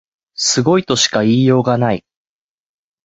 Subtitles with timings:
[0.33, 2.03] すごいとしか言いようがない